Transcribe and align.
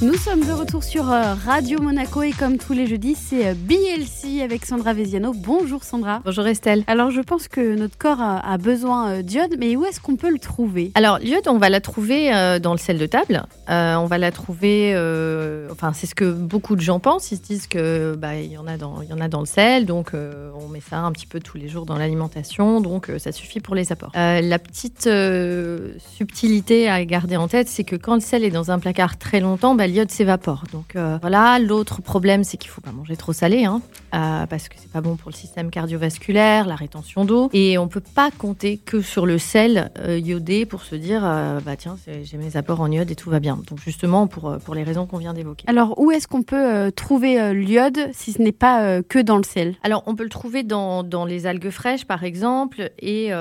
Nous 0.00 0.14
sommes 0.14 0.44
de 0.46 0.52
retour 0.52 0.84
sur 0.84 1.10
euh, 1.10 1.34
Radio 1.34 1.82
Monaco 1.82 2.22
et 2.22 2.30
comme 2.30 2.56
tous 2.56 2.72
les 2.72 2.86
jeudis, 2.86 3.16
c'est 3.16 3.48
euh, 3.48 3.54
BLC 3.54 4.42
avec 4.42 4.64
Sandra 4.64 4.92
Veziano. 4.92 5.32
Bonjour 5.34 5.82
Sandra. 5.82 6.22
Bonjour 6.24 6.46
Estelle. 6.46 6.84
Alors 6.86 7.10
je 7.10 7.20
pense 7.20 7.48
que 7.48 7.74
notre 7.74 7.98
corps 7.98 8.20
a, 8.20 8.58
besoin 8.58 9.08
euh, 9.08 9.22
d'iode, 9.22 9.56
mais 9.58 9.74
où 9.74 9.84
est-ce 9.84 10.00
qu'on 10.00 10.14
peut 10.14 10.30
le 10.30 10.38
trouver? 10.38 10.92
Alors 10.94 11.18
l'iode, 11.18 11.48
on 11.48 11.58
va 11.58 11.68
la 11.68 11.80
trouver 11.80 12.30
dans 12.62 12.70
le 12.70 12.78
sel 12.78 12.98
de 12.98 13.06
table. 13.06 13.42
on 13.68 14.06
va 14.06 14.18
la 14.18 14.30
trouver, 14.30 14.92
enfin 15.72 15.92
c'est 15.92 16.06
ce 16.06 16.14
que 16.14 16.30
beaucoup 16.30 16.76
de 16.76 16.80
gens 16.80 17.00
pensent. 17.00 17.32
Ils 17.32 17.38
se 17.38 17.42
disent 17.42 17.66
que 17.66 18.14
bah, 18.14 18.36
il 18.36 18.52
y 18.52 18.56
en 18.58 18.68
a 18.68 18.76
dans, 18.76 19.02
il 19.02 19.08
y 19.08 19.12
en 19.12 19.20
a 19.20 19.26
dans 19.26 19.40
le 19.40 19.46
sel, 19.46 19.84
donc 19.84 20.12
on 20.14 20.68
met 20.68 20.80
ça 20.80 20.98
un 21.00 21.10
petit 21.10 21.26
peu 21.26 21.40
tous 21.40 21.58
les 21.58 21.68
jours 21.68 21.86
dans 21.86 21.98
l'alimentation, 21.98 22.80
donc 22.80 23.10
ça 23.18 23.32
suffit 23.32 23.58
pour 23.58 23.74
les 23.74 23.90
apports. 23.90 24.12
la 24.14 24.58
petite 24.60 25.10
subtilité 25.98 26.88
à 26.88 27.04
garder 27.04 27.36
en 27.36 27.48
tête, 27.48 27.68
c'est 27.68 27.84
que 27.84 27.96
quand 27.96 28.14
le 28.14 28.20
sel 28.20 28.44
est 28.44 28.50
dans 28.50 28.70
un 28.70 28.78
placard 28.78 29.18
très 29.18 29.40
longtemps, 29.40 29.74
bah, 29.74 29.87
l'iode 29.88 30.10
s'évapore. 30.10 30.64
Donc 30.72 30.96
euh, 30.96 31.18
voilà, 31.20 31.58
l'autre 31.58 32.02
problème, 32.02 32.44
c'est 32.44 32.56
qu'il 32.56 32.70
faut 32.70 32.80
pas 32.80 32.92
manger 32.92 33.16
trop 33.16 33.32
salé, 33.32 33.64
hein, 33.64 33.80
euh, 34.14 34.46
parce 34.46 34.68
que 34.68 34.76
c'est 34.78 34.90
pas 34.90 35.00
bon 35.00 35.16
pour 35.16 35.30
le 35.30 35.34
système 35.34 35.70
cardiovasculaire, 35.70 36.66
la 36.66 36.76
rétention 36.76 37.24
d'eau. 37.24 37.50
Et 37.52 37.78
on 37.78 37.88
peut 37.88 38.00
pas 38.00 38.30
compter 38.30 38.78
que 38.78 39.00
sur 39.00 39.26
le 39.26 39.38
sel 39.38 39.90
euh, 39.98 40.18
iodé 40.18 40.66
pour 40.66 40.82
se 40.82 40.94
dire, 40.94 41.22
bah 41.64 41.76
tiens, 41.76 41.96
j'ai 42.22 42.36
mes 42.36 42.56
apports 42.56 42.80
en 42.80 42.90
iode 42.90 43.10
et 43.10 43.14
tout 43.14 43.30
va 43.30 43.40
bien. 43.40 43.58
Donc 43.68 43.80
justement, 43.80 44.26
pour, 44.26 44.56
pour 44.58 44.74
les 44.74 44.82
raisons 44.82 45.06
qu'on 45.06 45.18
vient 45.18 45.34
d'évoquer. 45.34 45.64
Alors 45.68 45.98
où 45.98 46.10
est-ce 46.10 46.28
qu'on 46.28 46.42
peut 46.42 46.92
trouver 46.92 47.54
l'iode 47.54 48.10
si 48.12 48.32
ce 48.32 48.42
n'est 48.42 48.52
pas 48.52 49.02
que 49.02 49.18
dans 49.18 49.36
le 49.36 49.42
sel? 49.42 49.76
Alors 49.82 50.02
on 50.06 50.14
peut 50.14 50.24
le 50.24 50.30
trouver 50.30 50.62
dans, 50.62 51.02
dans, 51.02 51.24
les 51.24 51.46
algues 51.46 51.70
fraîches, 51.70 52.04
par 52.04 52.24
exemple, 52.24 52.90
et 52.98 53.32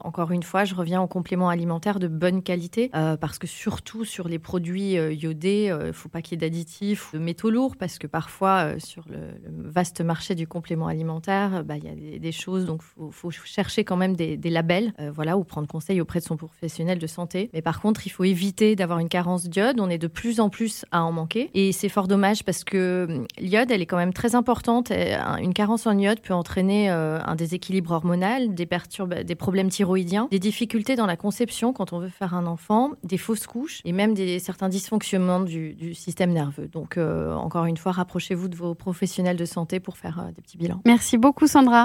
encore 0.00 0.30
une 0.30 0.42
fois, 0.42 0.64
je 0.64 0.74
reviens 0.74 1.00
en 1.00 1.06
complément 1.06 1.48
alimentaire 1.48 1.98
de 1.98 2.08
bonne 2.08 2.42
qualité, 2.42 2.90
parce 3.20 3.38
que 3.38 3.46
surtout 3.46 4.04
sur 4.04 4.28
les 4.28 4.38
produits 4.38 4.92
iodés, 4.94 5.74
faut 5.94 6.08
pas 6.08 6.22
qu'il 6.22 6.32
y 6.32 6.34
ait 6.44 6.48
d'additifs 6.48 7.12
de 7.12 7.18
métaux 7.18 7.50
lourds, 7.50 7.76
parce 7.76 7.98
que 7.98 8.06
parfois, 8.06 8.74
euh, 8.74 8.78
sur 8.78 9.04
le, 9.08 9.18
vaste 9.46 10.00
marché 10.00 10.34
du 10.34 10.46
complément 10.46 10.86
alimentaire, 10.86 11.56
euh, 11.56 11.62
bah, 11.62 11.76
il 11.76 11.84
y 11.84 12.16
a 12.16 12.18
des, 12.18 12.32
choses, 12.32 12.66
donc 12.66 12.82
il 13.00 13.12
faut, 13.12 13.30
chercher 13.30 13.84
quand 13.84 13.96
même 13.96 14.16
des, 14.16 14.36
labels, 14.50 14.92
euh, 15.00 15.10
voilà, 15.12 15.36
ou 15.36 15.44
prendre 15.44 15.68
conseil 15.68 16.00
auprès 16.00 16.20
de 16.20 16.24
son 16.24 16.36
professionnel 16.36 16.98
de 16.98 17.06
santé. 17.06 17.50
Mais 17.52 17.62
par 17.62 17.80
contre, 17.80 18.06
il 18.06 18.10
faut 18.10 18.24
éviter 18.24 18.76
d'avoir 18.76 18.98
une 18.98 19.08
carence 19.08 19.48
d'iode. 19.48 19.80
On 19.80 19.90
est 19.90 19.98
de 19.98 20.06
plus 20.06 20.40
en 20.40 20.48
plus 20.48 20.84
à 20.90 21.02
en 21.02 21.12
manquer. 21.12 21.50
Et 21.54 21.72
c'est 21.72 21.88
fort 21.88 22.08
dommage 22.08 22.44
parce 22.44 22.64
que 22.64 23.06
hum, 23.08 23.26
l'iode, 23.38 23.70
elle 23.70 23.82
est 23.82 23.86
quand 23.86 23.96
même 23.96 24.12
très 24.12 24.34
importante. 24.34 24.90
Une 24.90 25.54
carence 25.54 25.86
en 25.86 25.96
iode 25.98 26.20
peut 26.20 26.34
entraîner 26.34 26.88
un 26.88 27.34
déséquilibre 27.34 27.92
hormonal, 27.92 28.54
des, 28.54 28.68
des 29.24 29.34
problèmes 29.34 29.68
thyroïdiens, 29.68 30.28
des 30.30 30.38
difficultés 30.38 30.96
dans 30.96 31.06
la 31.06 31.16
conception 31.16 31.72
quand 31.72 31.92
on 31.92 31.98
veut 31.98 32.08
faire 32.08 32.34
un 32.34 32.46
enfant, 32.46 32.92
des 33.02 33.18
fausses 33.18 33.46
couches 33.46 33.80
et 33.84 33.92
même 33.92 34.14
des, 34.14 34.38
certains 34.38 34.68
dysfonctionnements 34.68 35.40
du, 35.40 35.74
du 35.74 35.83
système 35.92 36.32
nerveux. 36.32 36.68
Donc, 36.68 36.96
euh, 36.96 37.34
encore 37.34 37.66
une 37.66 37.76
fois, 37.76 37.92
rapprochez-vous 37.92 38.48
de 38.48 38.56
vos 38.56 38.74
professionnels 38.74 39.36
de 39.36 39.44
santé 39.44 39.80
pour 39.80 39.96
faire 39.96 40.20
euh, 40.20 40.32
des 40.32 40.40
petits 40.40 40.56
bilans. 40.56 40.80
Merci 40.86 41.18
beaucoup, 41.18 41.46
Sandra. 41.46 41.82